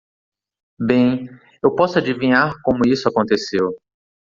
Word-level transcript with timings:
Bem? 0.79 1.29
Eu 1.61 1.75
posso 1.75 1.99
adivinhar 1.99 2.55
como 2.63 2.87
isso 2.87 3.07
aconteceu. 3.07 3.75